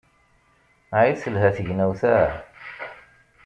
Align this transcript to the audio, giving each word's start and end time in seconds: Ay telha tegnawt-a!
Ay 0.99 1.11
telha 1.21 1.49
tegnawt-a! 1.57 2.17